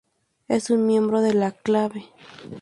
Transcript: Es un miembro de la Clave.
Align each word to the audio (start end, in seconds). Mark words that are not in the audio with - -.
Es 0.47 0.71
un 0.71 0.87
miembro 0.87 1.21
de 1.21 1.35
la 1.35 1.51
Clave. 1.51 2.07